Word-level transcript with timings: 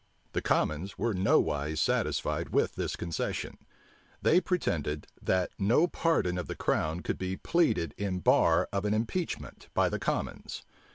The 0.33 0.41
commons 0.41 0.97
were 0.97 1.13
nowise 1.13 1.79
satisfied 1.79 2.49
with 2.49 2.73
this 2.73 2.95
concession 2.95 3.59
They 4.19 4.41
pretended, 4.41 5.05
that 5.21 5.51
no 5.59 5.85
pardon 5.85 6.39
of 6.39 6.47
the 6.47 6.55
crown 6.55 7.01
could 7.01 7.19
be 7.19 7.37
pleaded 7.37 7.93
in 7.99 8.17
bar 8.17 8.67
of 8.73 8.83
an 8.85 8.95
impeachment, 8.95 9.69
by 9.75 9.89
the 9.89 9.99
commons. 9.99 10.63